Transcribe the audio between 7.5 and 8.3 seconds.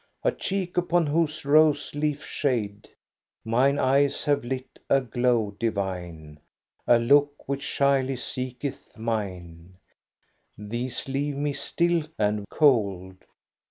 shyly